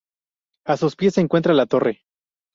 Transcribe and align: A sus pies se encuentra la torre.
A 0.65 0.77
sus 0.77 0.95
pies 0.95 1.13
se 1.13 1.21
encuentra 1.21 1.53
la 1.53 1.67
torre. 1.67 2.05